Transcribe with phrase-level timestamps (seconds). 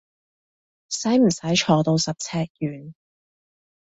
[0.89, 2.95] 使唔使坐到十尺遠？